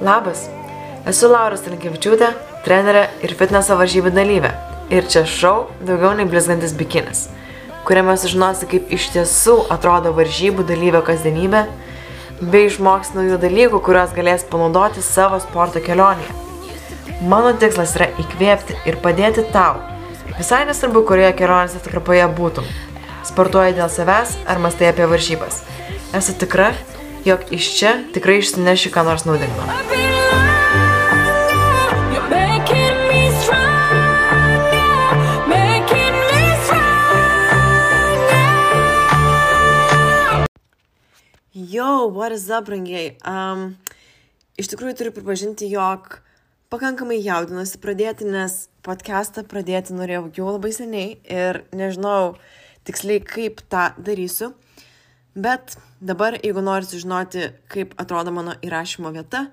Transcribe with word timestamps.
Labas, 0.00 0.46
esu 1.04 1.28
Laura 1.28 1.58
Stankievičiūtė, 1.60 2.30
trenerė 2.64 3.02
ir 3.20 3.34
fitneso 3.36 3.74
varžybų 3.76 4.08
dalyvė. 4.16 4.48
Ir 4.88 5.04
čia 5.12 5.26
šau 5.28 5.66
daugiau 5.84 6.14
nei 6.16 6.24
blizgantis 6.24 6.72
bikinis, 6.72 7.26
kuriame 7.84 8.14
sužinosi, 8.16 8.64
kaip 8.70 8.88
iš 8.96 9.10
tiesų 9.12 9.58
atrodo 9.74 10.14
varžybų 10.16 10.64
dalyvio 10.70 11.02
kasdienybė, 11.04 11.66
bei 12.40 12.70
išmoks 12.70 13.12
naujų 13.12 13.36
dalykų, 13.42 13.82
kuriuos 13.84 14.14
galės 14.16 14.46
panaudoti 14.48 15.04
savo 15.04 15.36
sporto 15.44 15.82
kelionėje. 15.84 16.32
Mano 17.20 17.52
tikslas 17.60 17.92
yra 17.98 18.08
įkvėpti 18.24 18.78
ir 18.88 18.96
padėti 19.04 19.44
tau. 19.52 19.82
Visai 20.38 20.62
nesvarbu, 20.64 21.04
kurioje 21.10 21.34
kelionės 21.42 21.76
atkarpoje 21.76 22.24
būtum. 22.40 22.72
Sportuoji 23.28 23.76
dėl 23.76 23.92
savęs 23.92 24.38
ar 24.48 24.64
mastai 24.64 24.88
apie 24.94 25.04
varžybas. 25.12 25.60
Esu 26.16 26.32
tikra, 26.40 26.72
jog 27.24 27.40
iš 27.52 27.66
čia 27.76 27.92
tikrai 28.14 28.38
išsineši 28.40 28.92
ką 28.94 29.04
nors 29.04 29.26
naudingo. 29.28 29.64
Yo, 41.52 42.08
what 42.08 42.32
is 42.32 42.48
up, 42.50 42.64
brangiai? 42.66 43.14
Um, 43.20 43.76
iš 44.58 44.72
tikrųjų 44.72 44.96
turiu 44.96 45.12
pripažinti, 45.14 45.68
jog 45.70 46.18
pakankamai 46.72 47.20
jaudinuosi 47.20 47.78
pradėti, 47.82 48.26
nes 48.26 48.64
podcastą 48.86 49.44
pradėti 49.46 49.94
norėjau 49.94 50.30
jau 50.34 50.48
labai 50.54 50.72
seniai 50.74 51.20
ir 51.28 51.62
nežinau 51.76 52.38
tiksliai, 52.88 53.20
kaip 53.20 53.60
tą 53.68 53.90
darysiu. 54.00 54.54
Bet 55.34 55.76
dabar, 56.02 56.34
jeigu 56.42 56.62
nori 56.64 56.88
sužinoti, 56.88 57.50
kaip 57.70 57.94
atrodo 58.02 58.32
mano 58.34 58.56
įrašymo 58.66 59.12
vieta, 59.14 59.46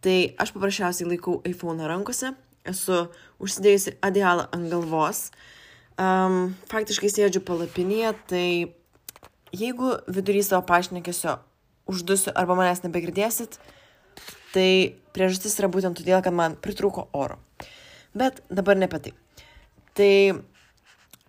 tai 0.00 0.32
aš 0.40 0.54
paprasčiausiai 0.54 1.10
laikau 1.10 1.42
iPhone 1.44 1.84
rankose, 1.88 2.32
esu 2.64 3.02
užsidėjusi 3.40 3.98
adialą 4.04 4.46
ant 4.56 4.70
galvos, 4.72 5.28
um, 6.00 6.54
faktiškai 6.72 7.10
sėdžiu 7.12 7.44
palapinėje, 7.44 8.14
tai 8.32 8.46
jeigu 9.52 9.92
vidury 10.08 10.40
savo 10.46 10.64
pašnekėsio 10.68 11.36
uždusiu 11.90 12.32
arba 12.32 12.56
manęs 12.56 12.80
nebegirdėsit, 12.86 13.58
tai 14.54 14.96
priežastis 15.14 15.58
yra 15.60 15.68
būtent 15.68 16.00
todėl, 16.00 16.22
kad 16.24 16.34
man 16.34 16.56
pritrūko 16.56 17.10
oro. 17.12 17.36
Bet 18.16 18.40
dabar 18.50 18.78
ne 18.78 18.88
apie 18.88 19.04
tai. 19.04 19.12
Tai 19.94 20.12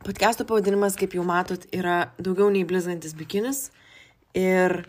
podcast'o 0.05 0.47
pavadinimas, 0.47 0.95
kaip 0.97 1.15
jau 1.17 1.25
matot, 1.27 1.67
yra 1.75 2.13
daugiau 2.21 2.49
nei 2.53 2.63
blizgantis 2.67 3.17
bikinis. 3.17 3.69
Ir 4.37 4.83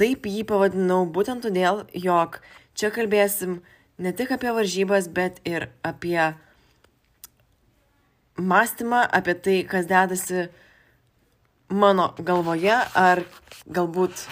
taip 0.00 0.24
jį 0.24 0.46
pavadinau 0.48 1.04
būtent 1.12 1.44
todėl, 1.44 1.84
jog 1.92 2.40
čia 2.78 2.88
kalbėsim 2.94 3.60
ne 4.00 4.12
tik 4.16 4.32
apie 4.32 4.52
varžybas, 4.56 5.10
bet 5.12 5.42
ir 5.44 5.68
apie 5.84 6.32
mąstymą, 8.40 9.04
apie 9.12 9.34
tai, 9.34 9.58
kas 9.68 9.88
dedasi 9.90 10.48
mano 11.68 12.10
galvoje, 12.18 12.78
ar 12.96 13.22
galbūt 13.68 14.24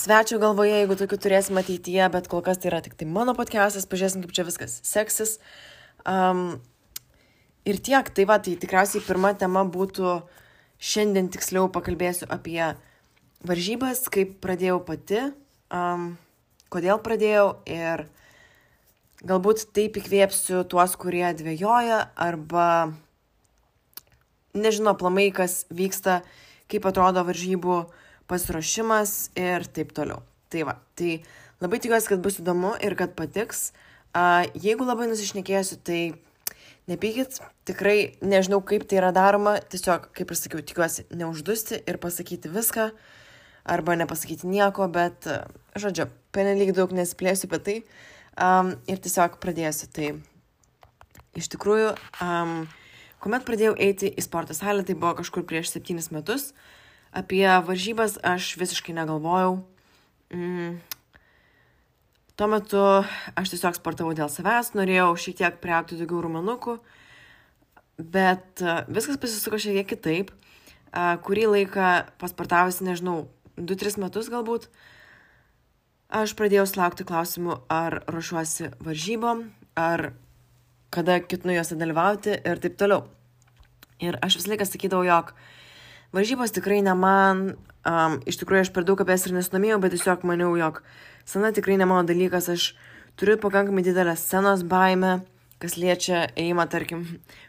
svečio 0.00 0.40
galvoje, 0.40 0.80
jeigu 0.80 0.96
tokių 0.96 1.18
turėsim 1.20 1.60
ateityje, 1.60 2.08
bet 2.14 2.28
kol 2.32 2.40
kas 2.44 2.58
tai 2.58 2.72
yra 2.72 2.80
tik 2.80 2.96
tai 2.96 3.06
mano 3.06 3.36
podcastas, 3.36 3.84
pažiūrėsim, 3.90 4.24
kaip 4.24 4.32
čia 4.36 4.46
viskas 4.48 4.80
seksis. 4.88 5.36
Um, 6.08 6.62
ir 7.68 7.80
tiek, 7.84 8.08
tai 8.16 8.24
va, 8.24 8.40
tai 8.40 8.56
tikriausiai 8.56 9.04
pirma 9.04 9.34
tema 9.36 9.66
būtų, 9.68 10.20
šiandien 10.80 11.28
tiksliau 11.28 11.68
pakalbėsiu 11.68 12.30
apie 12.32 12.72
varžybas, 13.46 14.04
kaip 14.12 14.38
pradėjau 14.44 14.80
pati, 14.84 15.22
um, 15.72 16.14
kodėl 16.72 17.00
pradėjau 17.02 17.46
ir 17.68 18.06
galbūt 19.26 19.68
taip 19.76 19.98
įkvėpsiu 20.00 20.64
tuos, 20.68 20.96
kurie 21.00 21.26
dvėjoja 21.36 22.02
arba 22.20 22.92
nežino 24.56 24.94
plamai, 24.98 25.28
kas 25.34 25.64
vyksta, 25.70 26.20
kaip 26.70 26.86
atrodo 26.88 27.24
varžybų 27.26 27.82
pasiruošimas 28.30 29.32
ir 29.38 29.66
taip 29.68 29.92
toliau. 29.96 30.22
Tai 30.50 30.64
va, 30.66 30.78
tai 30.98 31.20
labai 31.62 31.78
tikiuosi, 31.82 32.10
kad 32.10 32.24
bus 32.24 32.40
įdomu 32.42 32.74
ir 32.82 32.96
kad 32.98 33.14
patiks. 33.18 33.70
Uh, 34.10 34.48
jeigu 34.58 34.86
labai 34.86 35.06
nusišnekėsiu, 35.10 35.78
tai 35.86 36.00
nepykit, 36.90 37.38
tikrai 37.68 38.16
nežinau, 38.24 38.58
kaip 38.66 38.86
tai 38.90 38.98
yra 38.98 39.12
daroma, 39.14 39.58
tiesiog, 39.70 40.08
kaip 40.16 40.32
ir 40.32 40.38
sakiau, 40.38 40.64
tikiuosi 40.66 41.06
neuždusti 41.14 41.78
ir 41.86 42.00
pasakyti 42.02 42.50
viską, 42.50 42.90
arba 43.70 43.94
nepasakyti 43.98 44.50
nieko, 44.50 44.88
bet, 44.90 45.28
žodžiu, 45.78 46.08
penelyg 46.34 46.74
daug 46.74 46.92
nesiplėsiu 46.96 47.48
apie 47.48 47.62
tai 47.66 47.76
um, 48.34 48.74
ir 48.90 49.00
tiesiog 49.02 49.38
pradėsiu. 49.42 49.88
Tai 49.94 50.12
iš 51.38 51.50
tikrųjų, 51.54 51.94
um, 52.24 52.54
kuomet 53.22 53.46
pradėjau 53.46 53.76
eiti 53.78 54.10
į 54.10 54.26
sporto 54.26 54.56
salę, 54.58 54.82
tai 54.86 54.98
buvo 54.98 55.16
kažkur 55.22 55.46
prieš 55.46 55.74
septynis 55.74 56.10
metus, 56.14 56.50
apie 57.14 57.46
varžybas 57.46 58.18
aš 58.26 58.56
visiškai 58.60 58.96
negalvojau. 58.98 59.60
Mm, 60.34 60.80
Tuo 62.40 62.46
metu 62.48 62.80
aš 63.36 63.50
tiesiog 63.52 63.74
sportavau 63.76 64.14
dėl 64.16 64.30
savęs, 64.32 64.70
norėjau 64.72 65.10
šiek 65.20 65.34
tiek 65.42 65.56
priaukti 65.60 65.98
daugiau 65.98 66.22
rumanukų, 66.24 66.78
bet 68.00 68.62
viskas 68.88 69.18
pasisuko 69.20 69.58
šiek 69.60 69.76
tiek 69.76 69.90
kitaip. 69.90 70.30
Kurį 71.26 71.44
laiką 71.50 71.90
pasportavusi, 72.22 72.86
nežinau, 72.86 73.26
2-3 73.60 74.00
metus 74.02 74.30
galbūt, 74.32 74.68
aš 76.10 76.34
pradėjau 76.38 76.66
sulaukti 76.68 77.06
klausimų, 77.06 77.60
ar 77.70 78.00
ruošiuosi 78.10 78.72
varžybom, 78.82 79.46
ar 79.78 80.12
kada 80.90 81.20
ketinu 81.22 81.54
juose 81.54 81.78
dalyvauti 81.78 82.34
ir 82.40 82.62
taip 82.62 82.78
toliau. 82.80 83.06
Ir 84.00 84.16
aš 84.24 84.40
visą 84.40 84.54
laiką 84.54 84.66
sakydavau, 84.66 85.04
jog 85.06 85.34
varžybos 86.16 86.56
tikrai 86.56 86.80
ne 86.82 86.96
man, 86.98 87.44
um, 87.84 88.16
iš 88.26 88.40
tikrųjų 88.40 88.66
aš 88.66 88.72
per 88.74 88.88
daug 88.88 89.00
apie 89.02 89.14
jas 89.14 89.28
ir 89.28 89.36
nesinomėjau, 89.36 89.78
bet 89.84 89.94
tiesiog 89.94 90.24
maniau, 90.26 90.54
jog 90.58 90.82
Scena 91.30 91.52
tikrai 91.54 91.76
ne 91.78 91.86
mano 91.86 92.02
dalykas, 92.08 92.48
aš 92.50 92.72
turiu 93.20 93.36
pakankamai 93.38 93.84
didelę 93.86 94.16
scenos 94.18 94.64
baimę, 94.66 95.20
kas 95.60 95.76
liečia 95.76 96.24
ėjimą, 96.34 96.64
tarkim, 96.72 97.04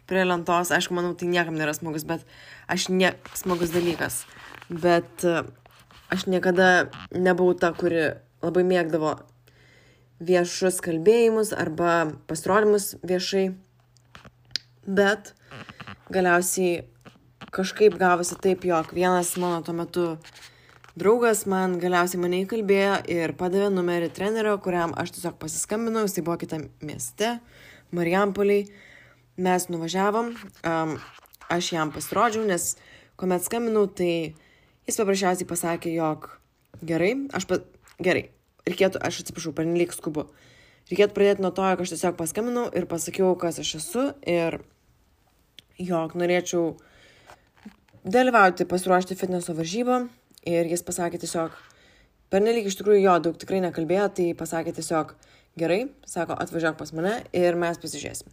prie 0.10 0.26
lentos. 0.28 0.74
Aišku, 0.76 0.94
manau, 0.94 1.16
tai 1.18 1.30
niekam 1.32 1.56
nėra 1.58 1.74
smagus, 1.74 2.06
bet 2.06 2.26
aš 2.70 2.90
ne 2.92 3.14
smagus 3.40 3.72
dalykas. 3.74 4.26
Bet 4.70 5.26
e, 5.26 5.42
aš 6.12 6.28
niekada 6.28 6.92
nebuvau 7.16 7.56
ta, 7.56 7.72
kuri 7.72 8.12
labai 8.44 8.64
mėgdavo 8.68 9.16
viešus 10.22 10.82
kalbėjimus 10.86 11.54
arba 11.58 12.12
pasirodymus 12.30 12.96
viešai. 13.02 13.52
Bet 14.86 15.34
galiausiai 16.12 16.84
kažkaip 17.54 17.98
gavosi 18.00 18.38
taip, 18.42 18.66
jog 18.66 18.94
vienas 18.96 19.34
mano 19.42 19.62
tuo 19.66 19.76
metu 19.78 20.06
draugas 21.00 21.46
man 21.50 21.78
galiausiai 21.82 22.22
mane 22.22 22.44
įkalbėjo 22.44 23.00
ir 23.12 23.34
padavė 23.40 23.72
numerį 23.74 24.12
trenerio, 24.16 24.58
kuriam 24.64 24.96
aš 25.00 25.16
tiesiog 25.16 25.40
pasiskambinau, 25.42 26.06
jisai 26.08 26.26
buvo 26.28 26.38
kitame 26.42 26.70
mieste, 26.84 27.38
Marijampoliai. 27.96 28.70
Mes 29.42 29.66
nuvažiavom, 29.72 30.34
um, 30.68 30.96
aš 31.52 31.72
jam 31.74 31.92
pasirodžiau, 31.92 32.44
nes 32.48 32.76
kuomet 33.20 33.46
skambinau, 33.48 33.88
tai 33.88 34.36
jis 34.92 35.02
paprasčiausiai 35.02 35.50
pasakė, 35.50 35.96
jog 35.96 36.30
gerai, 36.86 37.16
aš 37.34 37.48
pa... 37.50 37.62
gerai, 38.04 38.28
reikėtų, 38.68 39.02
aš 39.02 39.24
atsiprašau, 39.24 39.56
pernelyg 39.58 39.96
skubu. 39.96 40.28
Reikėtų 40.92 41.16
pradėti 41.18 41.46
nuo 41.46 41.56
to, 41.56 41.66
jog 41.72 41.84
aš 41.84 41.96
tiesiog 41.96 42.20
paskambinau 42.20 42.68
ir 42.76 42.88
pasakiau, 42.92 43.34
kas 43.40 43.62
aš 43.64 43.76
esu 43.80 44.08
ir 44.28 44.62
jog 45.82 46.18
norėčiau 46.20 46.74
dalyvauti, 48.06 48.68
pasiruošti 48.70 49.18
fitneso 49.18 49.56
varžybą 49.58 50.04
Ir 50.42 50.66
jis 50.66 50.82
pasakė 50.82 51.20
tiesiog, 51.22 51.54
pernelyg 52.34 52.66
iš 52.66 52.80
tikrųjų 52.80 53.04
jo 53.04 53.18
daug 53.28 53.36
tikrai 53.38 53.60
nekalbėjo, 53.62 54.08
tai 54.18 54.24
pasakė 54.34 54.74
tiesiog, 54.74 55.14
gerai, 55.62 55.84
sako, 56.10 56.34
atvažiuok 56.34 56.80
pas 56.80 56.94
mane 56.98 57.12
ir 57.38 57.58
mes 57.62 57.78
pasižiūrėsim. 57.78 58.32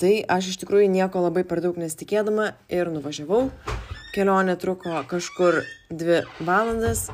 Tai 0.00 0.10
aš 0.26 0.50
iš 0.50 0.56
tikrųjų 0.64 0.88
nieko 0.90 1.22
labai 1.22 1.44
per 1.46 1.60
daug 1.62 1.76
nesitikėdama 1.78 2.48
ir 2.72 2.90
nuvažiavau. 2.90 3.46
Kelionė 4.14 4.56
truko 4.58 5.02
kažkur 5.10 5.60
dvi 5.90 6.22
valandas, 6.42 7.06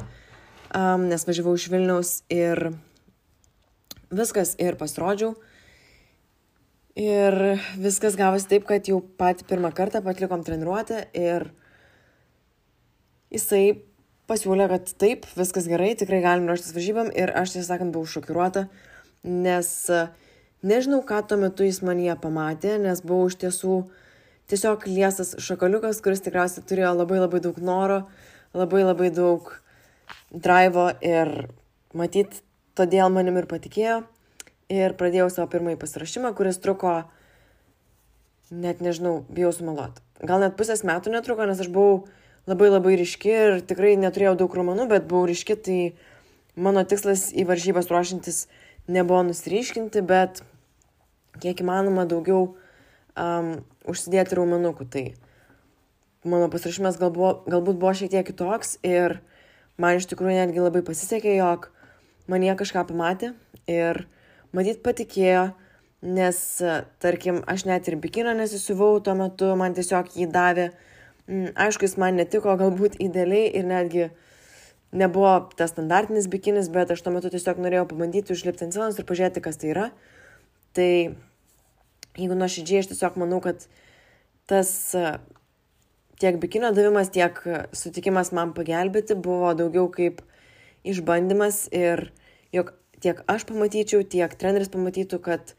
um, 0.73 1.05
nes 1.11 1.27
važiavau 1.29 1.53
iš 1.57 1.67
Vilniaus 1.73 2.13
ir 2.33 2.71
viskas 4.09 4.55
ir 4.57 4.81
pasirodžiau. 4.81 5.35
Ir 7.01 7.37
viskas 7.81 8.17
gavosi 8.19 8.49
taip, 8.51 8.65
kad 8.69 8.89
jau 8.89 8.99
patį 9.01 9.47
pirmą 9.53 9.71
kartą 9.77 10.01
patlikom 10.05 10.43
treniruotę 10.45 11.05
ir 11.17 11.47
jisai 13.31 13.79
pasiūlė, 14.31 14.67
kad 14.73 14.91
taip, 15.01 15.29
viskas 15.39 15.69
gerai, 15.71 15.93
tikrai 15.99 16.21
galim 16.25 16.49
ruoštis 16.51 16.75
varžybam 16.75 17.13
ir 17.13 17.33
aš 17.37 17.55
tiesą 17.55 17.75
sakant 17.75 17.95
buvau 17.95 18.11
šokiruota, 18.11 18.67
nes 19.27 19.71
e, 19.91 20.03
nežinau, 20.63 21.01
ką 21.07 21.23
tuo 21.29 21.39
metu 21.41 21.67
jis 21.67 21.81
manyje 21.87 22.17
pamatė, 22.21 22.77
nes 22.83 23.03
buvau 23.05 23.31
iš 23.31 23.39
tiesų 23.41 23.81
tiesiog 24.51 24.87
liesas 24.91 25.37
šakaliukas, 25.43 26.03
kuris 26.05 26.23
tikriausiai 26.25 26.67
turėjo 26.67 26.93
labai 26.99 27.21
labai 27.23 27.41
daug 27.45 27.59
noro, 27.63 28.01
labai 28.57 28.85
labai 28.85 29.11
daug 29.15 29.53
drivo 30.31 30.91
ir 31.05 31.51
matyt, 31.97 32.43
todėl 32.79 33.13
manim 33.13 33.39
ir 33.41 33.49
patikėjo 33.51 34.03
ir 34.71 34.95
pradėjau 34.99 35.31
savo 35.33 35.51
pirmąjį 35.51 35.81
pasirašymą, 35.81 36.31
kuris 36.39 36.61
truko, 36.63 37.03
net 38.51 38.83
nežinau, 38.83 39.21
bijau 39.31 39.51
sumalot. 39.55 39.99
Gal 40.23 40.43
net 40.43 40.57
pusės 40.59 40.85
metų 40.87 41.15
netruko, 41.15 41.47
nes 41.49 41.63
aš 41.63 41.71
buvau 41.73 42.05
labai 42.51 42.71
labai 42.71 42.95
ryški 43.01 43.33
ir 43.33 43.59
tikrai 43.67 43.97
neturėjau 43.99 44.37
daug 44.43 44.55
romanų, 44.55 44.87
bet 44.93 45.09
buvau 45.11 45.27
ryški, 45.31 45.57
tai 45.57 45.79
mano 46.55 46.85
tikslas 46.87 47.31
į 47.35 47.47
varžybas 47.49 47.91
ruošintis 47.91 48.45
nebuvo 48.91 49.23
nusryškinti, 49.29 50.03
bet 50.07 50.43
kiek 51.39 51.63
įmanoma 51.63 52.07
daugiau 52.11 52.55
um, 53.15 53.53
užsidėti 53.89 54.39
raumenukų. 54.39 54.87
Tai 54.91 55.05
mano 56.25 56.51
pasirašymas 56.53 56.99
gal 57.01 57.13
buvo, 57.15 57.33
galbūt 57.49 57.81
buvo 57.81 57.95
šiek 57.97 58.13
tiek 58.13 58.27
kitoks 58.27 58.79
ir 58.87 59.21
man 59.81 60.01
iš 60.01 60.09
tikrųjų 60.11 60.37
netgi 60.43 60.65
labai 60.65 60.83
pasisekė, 60.85 61.37
jog 61.39 61.71
man 62.31 62.45
jie 62.45 62.55
kažką 62.59 62.85
pamatė 62.91 63.33
ir 63.71 64.05
matyt 64.57 64.83
patikėjo, 64.85 65.51
nes, 66.03 66.39
tarkim, 67.03 67.43
aš 67.49 67.67
net 67.69 67.89
ir 67.89 67.99
bikino 68.01 68.35
nesisuvau 68.37 69.01
tuo 69.05 69.15
metu, 69.19 69.53
man 69.57 69.77
tiesiog 69.77 70.13
jį 70.17 70.29
davė. 70.33 70.71
Mm, 71.31 71.53
aišku, 71.67 71.87
jis 71.87 71.99
man 72.01 72.17
netiko 72.19 72.57
galbūt 72.59 72.99
idealiai 73.01 73.51
ir 73.55 73.67
netgi 73.69 74.09
nebuvo 74.97 75.35
tas 75.57 75.71
standartinis 75.75 76.27
bikinis, 76.31 76.71
bet 76.73 76.91
aš 76.91 77.05
tuo 77.05 77.13
metu 77.15 77.31
tiesiog 77.31 77.61
norėjau 77.63 77.87
pabandyti 77.93 78.35
užlipti 78.35 78.67
ant 78.67 78.75
scenos 78.75 78.99
ir 78.99 79.07
pažiūrėti, 79.07 79.45
kas 79.45 79.61
tai 79.61 79.71
yra. 79.75 79.91
Tai 80.77 80.91
jeigu 82.19 82.37
nuoširdžiai, 82.39 82.83
aš 82.85 82.91
tiesiog 82.93 83.19
manau, 83.21 83.41
kad 83.43 83.65
tas 84.51 84.71
tiek 86.21 86.37
bikinio 86.43 86.71
davimas, 86.77 87.11
tiek 87.15 87.39
sutikimas 87.77 88.31
man 88.37 88.53
pagelbėti 88.57 89.17
buvo 89.19 89.55
daugiau 89.59 89.89
kaip 89.93 90.21
išbandymas 90.87 91.65
ir 91.75 92.11
jog 92.55 92.75
tiek 93.01 93.23
aš 93.31 93.47
pamatyčiau, 93.49 94.05
tiek 94.05 94.35
treneris 94.37 94.71
pamatytų, 94.73 95.21
kad 95.25 95.55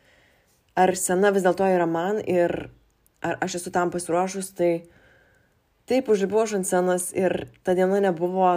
ar 0.77 0.93
sena 0.95 1.31
vis 1.33 1.45
dėlto 1.45 1.67
yra 1.67 1.87
man 1.89 2.21
ir 2.21 2.69
ar 3.21 3.37
aš 3.43 3.59
esu 3.61 3.73
tam 3.73 3.91
pasiruošus, 3.93 4.51
tai 4.57 4.71
taip 5.89 6.09
užlipau 6.09 6.45
aš 6.45 6.57
ant 6.59 6.69
scenos 6.69 7.09
ir 7.17 7.47
ta 7.65 7.75
diena 7.77 8.01
nebuvo 8.01 8.53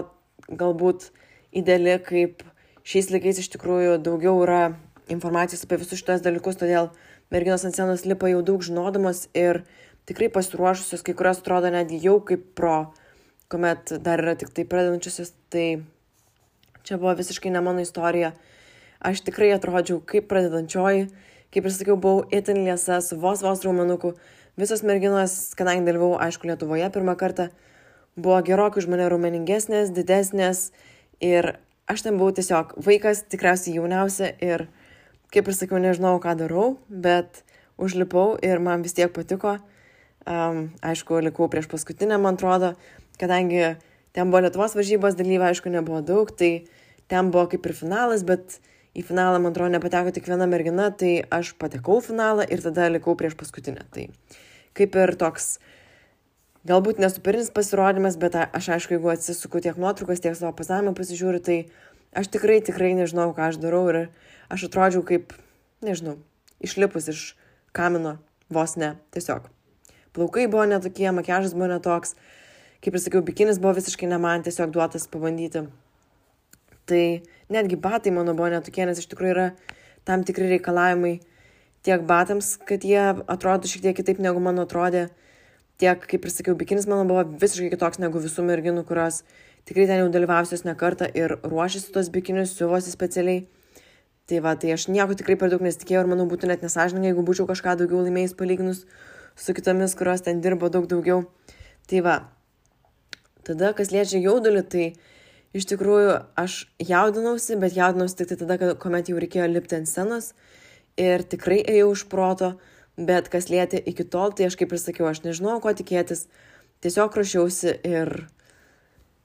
galbūt 0.49 1.11
ideali, 1.57 1.97
kaip 2.05 2.45
šiais 2.85 3.11
laikais 3.13 3.41
iš 3.41 3.51
tikrųjų 3.55 3.99
daugiau 4.05 4.37
yra 4.45 4.63
informacijos 5.13 5.65
apie 5.65 5.81
visus 5.83 6.01
šitos 6.01 6.25
dalykus, 6.25 6.59
todėl 6.61 6.91
merginos 7.35 7.65
ant 7.67 7.77
scenos 7.77 8.07
lipa 8.09 8.31
jau 8.33 8.43
daug 8.47 8.65
žinodamos 8.65 9.27
ir 9.37 9.65
tikrai 10.09 10.31
pasiruošusios, 10.33 11.05
kai 11.05 11.17
kurios 11.17 11.43
atrodo 11.43 11.73
netgi 11.73 12.01
jau 12.05 12.19
kaip 12.25 12.51
pro, 12.57 12.95
kuomet 13.53 13.97
dar 14.05 14.23
yra 14.23 14.37
tik 14.39 14.53
tai 14.57 14.65
pradedančiosios, 14.69 15.35
tai 15.53 15.85
čia 16.85 16.99
buvo 17.01 17.15
visiškai 17.19 17.53
ne 17.53 17.65
mano 17.65 17.85
istorija 17.85 18.35
aš 19.05 19.21
tikrai 19.25 19.53
atrodžiau 19.55 20.01
kaip 20.09 20.29
pradedančioji, 20.31 21.09
kaip 21.53 21.69
ir 21.69 21.75
sakiau, 21.75 21.97
buvau 22.01 22.25
itin 22.33 22.63
liesa, 22.65 23.01
su 23.05 23.19
vos 23.21 23.45
vos 23.45 23.63
raumenuku. 23.67 24.15
Visos 24.61 24.85
merginos, 24.87 25.53
kadangi 25.59 25.85
dalyvau, 25.87 26.15
aišku, 26.23 26.49
Lietuvoje 26.49 26.89
pirmą 26.95 27.17
kartą, 27.21 27.51
buvo 28.17 28.39
gerokai 28.47 28.81
už 28.83 28.89
mane 28.91 29.09
raumeningesnės, 29.11 29.93
didesnės 29.95 30.69
ir 31.21 31.57
aš 31.91 32.07
ten 32.07 32.21
buvau 32.21 32.33
tiesiog 32.35 32.77
vaikas, 32.87 33.25
tikriausiai 33.29 33.77
jauniausia 33.77 34.31
ir, 34.41 34.69
kaip 35.35 35.51
ir 35.51 35.57
sakiau, 35.57 35.81
nežinau, 35.83 36.17
ką 36.23 36.37
darau, 36.39 36.67
bet 36.89 37.43
užlipau 37.81 38.37
ir 38.43 38.63
man 38.63 38.85
vis 38.87 38.95
tiek 38.97 39.13
patiko. 39.15 39.59
Um, 40.25 40.71
aišku, 40.81 41.19
likau 41.21 41.51
prieš 41.53 41.67
paskutinę, 41.69 42.17
man 42.17 42.39
atrodo, 42.39 42.73
kadangi 43.21 43.75
ten 44.17 44.31
buvo 44.31 44.41
Lietuvos 44.47 44.73
varžybos 44.79 45.19
dalyviai, 45.19 45.53
aišku, 45.53 45.69
nebuvo 45.75 46.01
daug, 46.01 46.31
tai 46.33 46.65
ten 47.13 47.29
buvo 47.35 47.45
kaip 47.53 47.67
ir 47.69 47.75
finalas, 47.77 48.25
bet 48.25 48.57
į 48.97 49.05
finalą, 49.11 49.43
man 49.43 49.53
atrodo, 49.53 49.75
nepateko 49.75 50.15
tik 50.15 50.31
viena 50.31 50.47
mergina, 50.49 50.89
tai 50.95 51.27
aš 51.35 51.53
patekau 51.61 51.99
finalą 52.05 52.47
ir 52.49 52.63
tada 52.65 52.89
likau 52.95 53.17
prieš 53.19 53.37
paskutinę. 53.37 53.85
Tai 53.93 54.07
kaip 54.79 54.97
ir 55.03 55.13
toks, 55.21 55.59
galbūt 56.65 57.03
nesuperinis 57.03 57.53
pasirodymas, 57.55 58.17
bet 58.21 58.39
aš 58.41 58.71
aišku, 58.79 58.97
jeigu 58.97 59.13
atsisuku 59.13 59.61
tiek 59.67 59.77
nuotraukas, 59.81 60.23
tiek 60.25 60.39
savo 60.39 60.55
pasavimą 60.57 60.95
pasižiūriu, 60.97 61.43
tai 61.45 61.59
aš 62.17 62.31
tikrai, 62.33 62.63
tikrai 62.65 62.95
nežinau, 62.97 63.33
ką 63.37 63.51
aš 63.51 63.61
darau 63.63 63.85
ir 63.93 64.07
aš 64.55 64.69
atrodžiau 64.69 65.03
kaip, 65.07 65.35
nežinau, 65.85 66.17
išlipus 66.65 67.11
iš 67.11 67.25
kamino, 67.75 68.17
vos 68.55 68.77
ne, 68.81 68.95
tiesiog. 69.15 69.51
Plaukai 70.15 70.47
buvo 70.47 70.65
netokie, 70.71 71.09
makiažas 71.11 71.57
buvo 71.57 71.69
netoks, 71.73 72.15
kaip 72.85 72.95
ir 72.95 73.03
sakiau, 73.03 73.25
bikinis 73.27 73.59
buvo 73.59 73.75
visiškai 73.81 74.09
ne 74.11 74.21
man, 74.23 74.45
tiesiog 74.47 74.71
duotas 74.75 75.09
pabandyti. 75.11 75.67
Tai 76.87 77.05
netgi 77.51 77.81
batai 77.81 78.13
mano 78.15 78.37
buvo 78.39 78.53
netokie, 78.53 78.85
nes 78.87 79.01
iš 79.01 79.09
tikrųjų 79.11 79.35
yra 79.35 79.49
tam 80.07 80.23
tikri 80.27 80.51
reikalavimai 80.53 81.17
tiek 81.85 82.05
batams, 82.09 82.55
kad 82.69 82.85
jie 82.85 83.01
atrodo 83.29 83.69
šiek 83.69 83.89
tiek 83.89 83.99
kitaip 83.99 84.21
negu 84.23 84.41
man 84.41 84.61
atrodė, 84.63 85.09
tiek, 85.81 86.07
kaip 86.09 86.25
ir 86.25 86.33
sakiau, 86.33 86.55
bikinis 86.57 86.87
mano 86.89 87.05
buvo 87.09 87.25
visiškai 87.43 87.73
kitoks 87.75 88.01
negu 88.01 88.23
visų 88.23 88.47
merginų, 88.47 88.85
kurios 88.89 89.23
tikrai 89.69 89.89
ten 89.91 90.05
jau 90.05 90.13
dalyvavusios 90.13 90.65
ne 90.69 90.77
kartą 90.79 91.09
ir 91.17 91.37
ruošiasi 91.43 91.93
tos 91.93 92.11
bikinius, 92.15 92.55
siuvosi 92.57 92.93
specialiai. 92.93 93.45
Tai 94.25 94.39
va, 94.41 94.55
tai 94.57 94.71
aš 94.73 94.87
nieko 94.89 95.13
tikrai 95.19 95.37
per 95.37 95.51
daug 95.53 95.61
nesitikėjau 95.65 96.05
ir 96.05 96.09
manau 96.09 96.25
būtų 96.31 96.49
net 96.49 96.63
nesažininkai, 96.65 97.11
jeigu 97.11 97.25
būčiau 97.29 97.45
kažką 97.51 97.75
daugiau 97.81 98.01
laimėjus 98.07 98.33
palyginus 98.39 98.85
su 99.37 99.53
kitomis, 99.53 99.97
kurios 99.99 100.25
ten 100.25 100.41
dirbo 100.41 100.71
daug 100.73 100.87
daugiau. 100.89 101.27
Tai 101.91 102.01
va, 102.07 102.15
tada, 103.45 103.75
kas 103.77 103.93
liečia 103.93 104.23
jaudulį, 104.25 104.63
tai 104.73 104.87
iš 105.53 105.69
tikrųjų 105.69 106.15
aš 106.41 106.63
jaudinausi, 106.81 107.59
bet 107.61 107.77
jaudinausi 107.77 108.17
tik 108.23 108.33
tai 108.33 108.39
tada, 108.41 108.73
kuomet 108.81 109.13
jau 109.13 109.21
reikėjo 109.21 109.51
lipti 109.53 109.77
ant 109.77 109.91
scenos 109.91 110.33
ir 110.97 111.27
tikrai 111.29 111.61
ėjau 111.61 111.91
iš 111.93 112.07
proto, 112.09 112.55
bet 112.97 113.29
kas 113.29 113.51
lietė 113.53 113.83
iki 113.93 114.07
tol, 114.09 114.33
tai 114.33 114.49
aš 114.49 114.57
kaip 114.57 114.73
ir 114.73 114.81
sakiau, 114.81 115.11
aš 115.11 115.21
nežinau, 115.27 115.59
ko 115.61 115.75
tikėtis, 115.77 116.25
tiesiog 116.81 117.21
ruošiausi 117.21 117.77
ir 117.85 118.15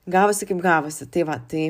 gavosi 0.09 0.49
kaip 0.49 0.59
gavosi. 0.65 1.07
Tai 1.07 1.25
va, 1.29 1.39
tai 1.39 1.69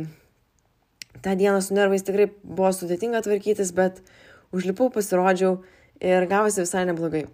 tą 1.23 1.35
dieną 1.39 1.61
su 1.65 1.77
nervais 1.77 2.05
tikrai 2.05 2.29
buvo 2.43 2.71
sudėtinga 2.75 3.23
tvarkytis, 3.25 3.73
bet 3.75 4.03
užlipau, 4.55 4.89
pasirodžiau 4.93 5.59
ir 5.99 6.27
gavosi 6.31 6.63
visai 6.63 6.85
neblogai. 6.89 7.25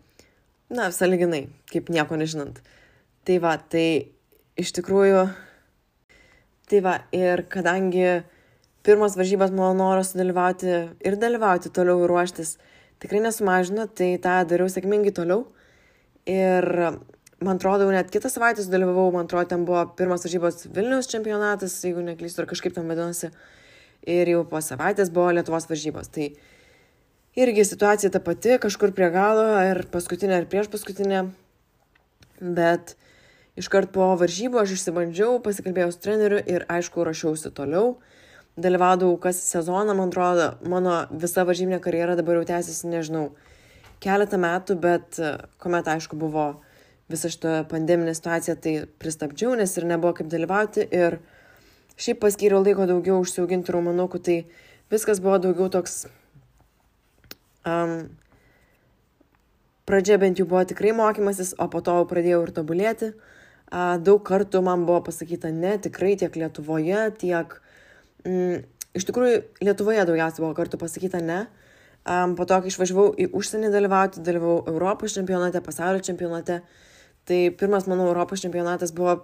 Na, 0.73 0.89
saliginai, 0.91 1.45
kaip 1.69 1.91
nieko 1.93 2.17
nežinant. 2.17 2.63
Tai 3.25 3.41
va, 3.43 3.57
tai 3.61 3.87
iš 4.57 4.71
tikrųjų 4.77 5.27
Tai 6.65 6.79
va, 6.81 6.95
ir 7.13 7.43
kadangi 7.45 8.23
pirmas 8.85 9.13
varžybas 9.19 9.51
mano 9.53 9.75
noras 9.77 10.13
sudalyvauti 10.13 10.71
ir 11.05 11.17
dalyvauti 11.21 11.69
toliau 11.69 12.01
ir 12.01 12.09
ruoštis 12.09 12.55
tikrai 13.03 13.21
nesumažino, 13.21 13.85
tai 13.85 14.15
tą 14.21 14.39
dariau 14.49 14.71
sėkmingai 14.73 15.13
toliau. 15.13 15.43
Ir 16.25 16.65
man 17.37 17.59
atrodo, 17.59 17.85
net 17.93 18.09
kitą 18.09 18.31
savaitę 18.33 18.65
sudalyvavau, 18.65 19.11
man 19.13 19.29
atrodo, 19.29 19.45
ten 19.51 19.67
buvo 19.67 19.83
pirmas 19.99 20.25
varžybos 20.25 20.65
Vilnius 20.73 21.11
čempionatas, 21.11 21.77
jeigu 21.85 22.01
neklystu, 22.07 22.41
ar 22.41 22.49
kažkaip 22.49 22.73
tam 22.73 22.89
vadinasi. 22.89 23.29
Ir 24.09 24.29
jau 24.29 24.43
po 24.49 24.61
savaitės 24.61 25.09
buvo 25.13 25.31
Lietuvos 25.33 25.65
varžybos. 25.69 26.11
Tai 26.13 26.29
irgi 27.41 27.65
situacija 27.65 28.11
ta 28.13 28.21
pati, 28.23 28.59
kažkur 28.61 28.93
prie 28.95 29.09
galo, 29.13 29.47
ir 29.65 29.85
paskutinė, 29.93 30.43
ir 30.43 30.49
prieš 30.51 30.69
paskutinė. 30.73 31.25
Bet 32.39 32.95
Iškart 33.55 33.93
po 33.95 34.09
varžybų 34.19 34.59
aš 34.59 34.73
išsibandžiau, 34.75 35.37
pasikalbėjau 35.43 35.93
su 35.93 35.99
treneriu 36.03 36.41
ir 36.43 36.65
aišku, 36.67 37.05
rašiausi 37.07 37.53
toliau. 37.55 37.93
Dalyvaudavau 38.59 39.15
kas 39.23 39.39
sezoną, 39.47 39.95
man 39.95 40.11
atrodo, 40.11 40.49
mano 40.67 40.95
visa 41.23 41.45
varžybinė 41.47 41.79
karjera 41.83 42.17
dabar 42.19 42.41
jau 42.41 42.49
tęsiasi, 42.49 42.89
nežinau, 42.91 43.29
keletą 44.03 44.39
metų, 44.43 44.75
bet 44.83 45.19
e, 45.23 45.31
kuomet 45.63 45.87
aišku 45.91 46.19
buvo 46.19 46.49
visa 47.11 47.31
šita 47.31 47.63
pandeminė 47.71 48.15
situacija, 48.17 48.57
tai 48.59 48.75
pristabdžiau, 48.99 49.55
nes 49.55 49.75
ir 49.79 49.87
nebuvo 49.87 50.11
kaip 50.19 50.27
dalyvauti 50.31 50.87
ir 50.91 51.21
šiaip 51.99 52.21
paskyriau 52.23 52.63
laiko 52.63 52.87
daugiau 52.89 53.21
užsiauginti 53.23 53.73
raumenukų, 53.75 54.21
tai 54.21 54.37
viskas 54.93 55.23
buvo 55.23 55.39
daugiau 55.43 55.71
toks... 55.73 56.05
Um, 57.65 58.11
pradžia 59.89 60.19
bent 60.21 60.37
jau 60.37 60.45
buvo 60.49 60.61
tikrai 60.67 60.93
mokymasis, 60.97 61.55
o 61.61 61.69
po 61.71 61.81
to 61.85 61.95
jau 61.99 62.09
pradėjau 62.09 62.43
ir 62.45 62.53
tobulėti. 62.53 63.13
Uh, 63.15 63.31
Daug 63.73 64.21
kartų 64.23 64.61
man 64.61 64.85
buvo 64.85 65.01
pasakyta 65.07 65.49
ne, 65.51 65.75
tikrai 65.81 66.15
tiek 66.19 66.35
Lietuvoje, 66.37 67.09
tiek... 67.17 67.55
Mm, 68.25 68.61
iš 68.95 69.07
tikrųjų, 69.09 69.39
Lietuvoje 69.65 70.05
daugiausiai 70.05 70.43
buvo 70.43 70.53
kartų 70.57 70.79
pasakyta 70.81 71.21
ne. 71.23 71.45
Um, 72.05 72.35
po 72.37 72.45
to, 72.45 72.59
kai 72.61 72.69
išvažiavau 72.69 73.07
į 73.17 73.31
užsienį 73.33 73.71
dalyvauti, 73.73 74.21
dalyvau 74.21 74.59
Europos 74.69 75.15
čempionate, 75.17 75.63
pasaulio 75.65 76.03
čempionate, 76.05 76.59
tai 77.25 77.39
pirmas 77.57 77.89
mano 77.89 78.05
Europos 78.05 78.43
čempionatas 78.45 78.93
buvo 78.93 79.17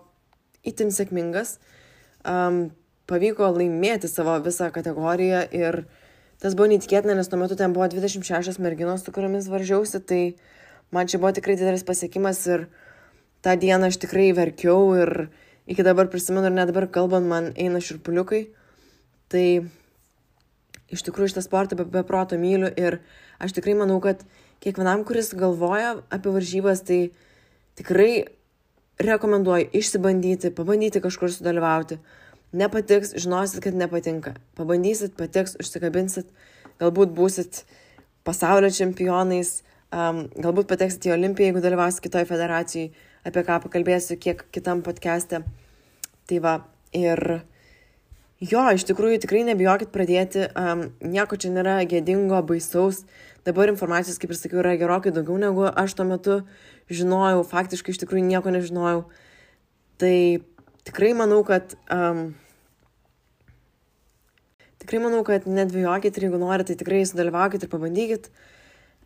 itin 0.66 0.90
sėkmingas. 0.90 1.60
Um, 2.28 2.70
pavyko 3.10 3.50
laimėti 3.56 4.10
savo 4.10 4.38
visą 4.46 4.70
kategoriją 4.74 5.44
ir 5.56 5.84
tas 6.42 6.56
buvo 6.58 6.70
neįtikėtina, 6.72 7.16
nes 7.18 7.30
tuo 7.30 7.40
metu 7.42 7.58
ten 7.60 7.74
buvo 7.75 7.88
26 7.92 8.62
merginos, 8.63 9.04
su 9.06 9.13
kuriamis 9.13 9.50
varžiausi, 9.51 10.01
tai 10.06 10.22
man 10.94 11.10
čia 11.10 11.20
buvo 11.22 11.34
tikrai 11.38 11.58
didelis 11.60 11.86
pasiekimas 11.88 12.42
ir 12.50 12.68
tą 13.46 13.56
dieną 13.60 13.90
aš 13.92 14.00
tikrai 14.01 14.32
verkiau 14.38 14.94
ir 15.01 15.30
iki 15.70 15.86
dabar 15.86 16.10
prisimenu 16.12 16.50
ir 16.50 16.56
net 16.56 16.72
dabar 16.72 16.88
kalbant 16.94 17.28
man 17.30 17.51
eina 17.56 17.82
širpuliukai. 17.84 18.44
Tai 19.32 19.46
iš 20.92 21.06
tikrųjų 21.08 21.32
šitą 21.32 21.46
sportą 21.46 21.78
be, 21.80 21.86
be 21.88 22.04
proto 22.08 22.38
myliu 22.40 22.72
ir 22.75 23.00
aš 23.42 23.56
tikrai 23.58 23.78
manau, 23.80 24.01
kad 24.04 24.24
kiekvienam, 24.62 25.06
kuris 25.08 25.32
galvoja 25.38 25.96
apie 26.13 26.34
varžybas, 26.34 26.84
tai 26.86 27.01
tikrai 27.80 28.28
rekomenduoju 29.05 29.70
išsibandyti, 29.77 30.51
pabandyti 30.55 31.01
kažkur 31.03 31.31
sudalyvauti. 31.34 32.00
Nepatiks, 32.51 33.13
žinosit, 33.15 33.62
kad 33.63 33.75
nepatinka. 33.77 34.34
Pabandysit, 34.60 35.15
patiks, 35.20 35.55
užsikabinsit, 35.62 36.27
galbūt 36.81 37.13
būsit 37.15 37.62
pasaulio 38.27 38.72
čempionais, 38.75 39.62
um, 39.96 40.25
galbūt 40.36 40.67
pateksit 40.72 41.08
į 41.08 41.15
Olimpiją, 41.15 41.51
jeigu 41.51 41.63
dalyvausit 41.63 42.03
kitoje 42.03 42.27
federacijai, 42.27 42.91
apie 43.27 43.46
ką 43.48 43.62
pakalbėsiu 43.63 44.20
kiek 44.20 44.43
kitam 44.51 44.84
podcast'e. 44.84 45.46
Tai 46.27 46.41
va, 46.43 46.58
ir 46.96 47.41
jo, 48.43 48.65
iš 48.75 48.86
tikrųjų 48.89 49.24
tikrai 49.24 49.46
nebijokit 49.48 49.93
pradėti, 49.96 50.50
um, 50.51 50.89
nieko 51.00 51.39
čia 51.39 51.53
nėra 51.55 51.79
gėdingo, 51.88 52.43
baisaus. 52.51 53.05
Dabar 53.41 53.71
informacijos, 53.71 54.19
kaip 54.21 54.33
ir 54.33 54.38
sakiau, 54.38 54.60
yra 54.62 54.75
gerokai 54.77 55.13
daugiau 55.13 55.39
negu 55.41 55.65
aš 55.65 55.95
tuo 55.98 56.05
metu 56.05 56.36
žinojau, 56.93 57.41
faktiškai 57.50 57.95
iš 57.95 58.00
tikrųjų 58.03 58.27
nieko 58.27 58.51
nežinojau. 58.53 59.07
Tai 60.01 60.15
tikrai 60.86 61.13
manau, 61.17 61.39
kad... 61.48 61.74
Um, 61.89 62.36
tikrai 64.81 65.01
manau, 65.01 65.24
kad 65.25 65.48
nedvėjokit 65.50 66.17
ir 66.17 66.27
jeigu 66.27 66.41
norite, 66.41 66.69
tai 66.69 66.79
tikrai 66.83 67.01
sudalyvaukit 67.10 67.65
ir 67.65 67.71
pabandykit. 67.71 68.29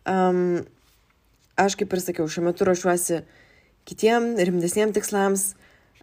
Um, 0.04 0.66
aš 1.56 1.78
kaip 1.80 1.96
ir 1.96 2.02
sakiau, 2.04 2.28
šiuo 2.28 2.44
metu 2.50 2.68
ruošiuosi 2.68 3.22
kitiem 3.88 4.34
rimtesniem 4.36 4.92
tikslams. 4.96 5.54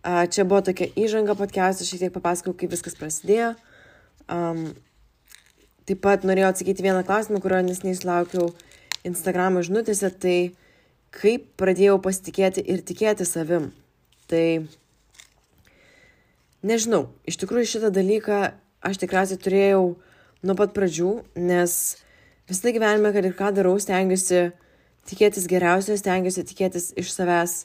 Uh, 0.03 0.23
čia 0.25 0.47
buvo 0.47 0.63
tokia 0.65 0.89
įžanga 0.99 1.37
podcast'o, 1.37 1.85
šiek 1.85 2.07
tiek 2.07 2.15
papasakau, 2.17 2.55
kaip 2.57 2.73
viskas 2.73 2.97
prasidėjo. 2.97 3.53
Um, 4.25 4.73
taip 5.87 6.01
pat 6.03 6.25
norėjau 6.27 6.51
atsakyti 6.53 6.85
vieną 6.85 7.03
klausimą, 7.07 7.41
kurio 7.43 7.61
nesiniai 7.65 7.97
sulaukiau 7.99 8.51
Instagram 9.07 9.59
žinutėse, 9.65 10.09
tai 10.15 10.37
kaip 11.13 11.49
pradėjau 11.59 11.99
pasitikėti 12.03 12.63
ir 12.73 12.81
tikėti 12.87 13.27
savim. 13.27 13.71
Tai 14.31 14.45
nežinau, 16.63 17.05
iš 17.27 17.37
tikrųjų 17.43 17.69
šitą 17.75 17.91
dalyką 17.93 18.39
aš 18.83 18.99
tikriausiai 19.03 19.41
turėjau 19.43 19.83
nuo 20.43 20.55
pat 20.59 20.73
pradžių, 20.75 21.11
nes 21.39 21.77
visą 22.49 22.73
gyvenime, 22.75 23.13
kad 23.15 23.27
ir 23.27 23.35
ką 23.37 23.51
darau, 23.55 23.75
stengiuosi 23.79 24.49
tikėtis 25.07 25.47
geriausio, 25.51 25.95
stengiuosi 25.99 26.45
tikėtis 26.47 26.91
iš 26.99 27.11
savęs, 27.13 27.63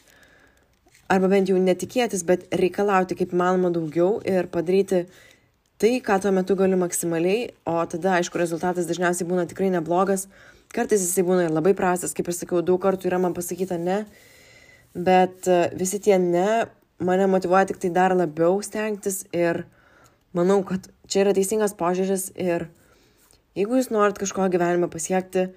arba 1.09 1.31
bent 1.33 1.51
jau 1.51 1.59
netikėtis, 1.63 2.25
bet 2.27 2.47
reikalauti 2.55 3.17
kaip 3.19 3.33
manoma 3.33 3.73
daugiau 3.75 4.19
ir 4.27 4.51
padaryti 4.53 5.07
tai, 5.79 5.93
ką 6.03 6.19
tuo 6.23 6.33
metu 6.35 6.57
galiu 6.59 6.79
maksimaliai, 6.81 7.53
o 7.69 7.79
tada, 7.91 8.17
aišku, 8.19 8.39
rezultatas 8.41 8.89
dažniausiai 8.89 9.29
būna 9.29 9.47
tikrai 9.51 9.71
neblogas, 9.75 10.27
kartais 10.75 11.05
jisai 11.05 11.25
būna 11.27 11.47
ir 11.47 11.55
labai 11.55 11.75
prastas, 11.79 12.15
kaip 12.17 12.29
ir 12.29 12.37
sakiau, 12.37 12.65
daug 12.67 12.81
kartų 12.83 13.11
yra 13.11 13.21
man 13.23 13.37
pasakyta 13.37 13.79
ne, 13.81 14.03
bet 14.95 15.47
e, 15.47 15.61
visi 15.79 16.01
tie 16.03 16.19
ne 16.19 16.67
mane 16.99 17.29
motivuoja 17.31 17.69
tik 17.71 17.79
tai 17.83 17.93
dar 17.95 18.15
labiau 18.17 18.59
stengtis 18.65 19.23
ir 19.33 19.63
manau, 20.35 20.61
kad 20.67 20.91
čia 21.07 21.23
yra 21.25 21.35
teisingas 21.37 21.77
požiūris 21.79 22.33
ir 22.35 22.67
jeigu 23.59 23.79
jūs 23.79 23.93
norit 23.95 24.19
kažko 24.19 24.49
gyvenime 24.51 24.91
pasiekti, 24.91 25.49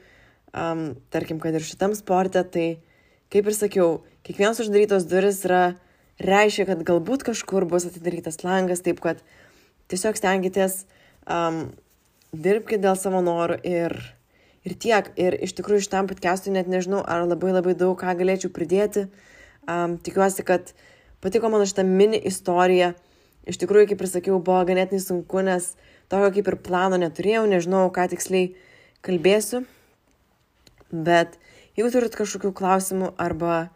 um, 0.53 0.91
tarkim, 1.13 1.41
kad 1.41 1.57
ir 1.57 1.65
šitam 1.65 1.95
sporte, 1.97 2.43
tai 2.45 2.67
kaip 3.33 3.47
ir 3.47 3.57
sakiau, 3.57 3.89
kiekvienos 4.27 4.61
uždarytos 4.63 5.07
duris 5.09 5.41
yra, 5.47 5.63
reiškia, 6.21 6.67
kad 6.69 6.83
galbūt 6.85 7.25
kažkur 7.31 7.65
bus 7.69 7.87
atidarytas 7.89 8.43
langas, 8.45 8.83
taip 8.85 9.01
kad 9.01 9.23
tiesiog 9.91 10.17
stengiatės, 10.19 10.86
um, 11.27 11.67
dirbkite 12.31 12.81
dėl 12.86 12.98
savo 13.00 13.21
norų 13.25 13.60
ir, 13.67 13.95
ir 14.67 14.77
tiek. 14.79 15.12
Ir 15.19 15.38
iš 15.48 15.55
tikrųjų 15.60 15.86
šitam 15.88 16.10
podcast'ui 16.10 16.55
net 16.55 16.71
nežinau, 16.71 17.03
ar 17.03 17.25
labai 17.27 17.53
labai 17.55 17.75
daug 17.77 17.98
ką 18.00 18.15
galėčiau 18.19 18.53
pridėti. 18.55 19.07
Um, 19.69 19.98
tikiuosi, 20.01 20.45
kad 20.48 20.74
patiko 21.24 21.51
mano 21.51 21.67
šitą 21.69 21.86
mini 21.88 22.19
istoriją. 22.31 22.93
Iš 23.50 23.57
tikrųjų, 23.62 23.91
kaip 23.91 24.03
ir 24.03 24.10
sakiau, 24.10 24.39
buvo 24.39 24.62
ganėtinai 24.69 25.01
sunku, 25.01 25.41
nes 25.45 25.74
tokio 26.12 26.29
kaip 26.36 26.50
ir 26.51 26.60
plano 26.62 27.00
neturėjau, 27.01 27.48
nežinau, 27.50 27.88
ką 27.93 28.07
tiksliai 28.13 28.51
kalbėsiu. 29.05 29.63
Bet 30.91 31.38
jeigu 31.77 31.89
turit 31.93 32.17
kažkokių 32.17 32.51
klausimų 32.57 33.13
arba 33.21 33.69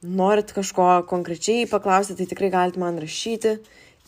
norit 0.00 0.52
kažko 0.56 1.02
konkrečiai 1.10 1.66
paklausyti, 1.68 2.22
tai 2.22 2.30
tikrai 2.30 2.50
galite 2.52 2.80
man 2.80 2.98
rašyti 3.00 3.58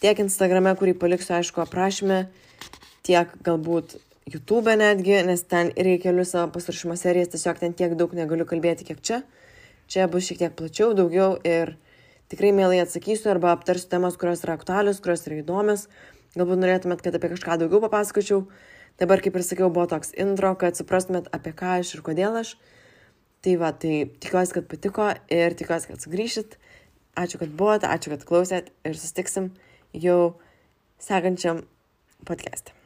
tiek 0.03 0.19
Instagrame, 0.23 0.73
kurį 0.79 0.97
paliksiu, 0.99 1.37
aišku, 1.39 1.63
aprašymę, 1.63 2.25
tiek 3.07 3.31
galbūt 3.47 3.97
YouTube 4.31 4.75
netgi, 4.79 5.17
nes 5.27 5.43
ten 5.51 5.71
irgi 5.79 6.01
keliu 6.07 6.25
savo 6.27 6.53
pasirašymo 6.55 6.97
serijas, 6.99 7.33
tiesiog 7.35 7.59
ten 7.63 7.75
tiek 7.79 7.95
daug 7.99 8.13
negaliu 8.15 8.47
kalbėti, 8.49 8.87
kiek 8.89 9.03
čia. 9.03 9.23
Čia 9.91 10.07
bus 10.11 10.29
šiek 10.29 10.39
tiek 10.43 10.55
plačiau, 10.59 10.93
daugiau 10.97 11.37
ir 11.47 11.75
tikrai 12.33 12.53
mielai 12.57 12.81
atsakysiu 12.85 13.33
arba 13.35 13.53
aptarsiu 13.53 13.91
temas, 13.93 14.17
kurios 14.19 14.45
yra 14.47 14.55
aktualios, 14.59 15.03
kurios 15.03 15.27
yra 15.29 15.41
įdomios. 15.43 15.89
Galbūt 16.39 16.63
norėtumėt, 16.63 17.03
kad 17.05 17.19
apie 17.19 17.33
kažką 17.35 17.59
daugiau 17.61 17.83
papasakočiau. 17.83 18.47
Dabar, 19.01 19.21
kaip 19.25 19.37
ir 19.37 19.45
sakiau, 19.45 19.69
buvo 19.75 19.89
toks 19.91 20.15
intro, 20.21 20.55
kad 20.61 20.79
suprastumėt, 20.79 21.29
apie 21.35 21.53
ką 21.57 21.81
aš 21.81 21.97
ir 21.97 22.05
kodėl 22.07 22.39
aš. 22.41 22.55
Tai 23.43 23.57
va, 23.59 23.73
tai 23.75 24.07
tikiuosi, 24.23 24.55
kad 24.55 24.71
patiko 24.71 25.11
ir 25.35 25.59
tikiuosi, 25.59 25.91
kad 25.91 26.05
sugrįšit. 26.05 26.57
Ačiū, 27.19 27.43
kad 27.43 27.53
buvote, 27.59 27.91
ačiū, 27.91 28.15
kad 28.15 28.25
klausėt 28.29 28.71
ir 28.87 28.97
sustiksim 28.97 29.51
jau 29.95 30.41
sekančiam 30.99 31.65
podcast'e. 32.25 32.82